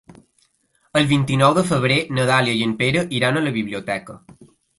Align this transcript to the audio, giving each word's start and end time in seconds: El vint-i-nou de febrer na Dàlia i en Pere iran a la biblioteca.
El 1.01 1.03
vint-i-nou 1.11 1.53
de 1.57 1.63
febrer 1.73 1.99
na 2.19 2.25
Dàlia 2.31 2.57
i 2.61 2.65
en 2.69 2.75
Pere 2.81 3.05
iran 3.21 3.39
a 3.39 3.45
la 3.45 3.53
biblioteca. 3.61 4.19